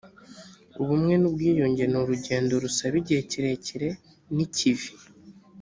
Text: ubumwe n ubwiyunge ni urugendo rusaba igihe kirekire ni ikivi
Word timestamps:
ubumwe 0.81 1.13
n 1.17 1.23
ubwiyunge 1.29 1.83
ni 1.87 1.97
urugendo 2.01 2.53
rusaba 2.63 2.95
igihe 3.01 3.21
kirekire 3.31 3.89
ni 4.35 4.41
ikivi 4.47 4.89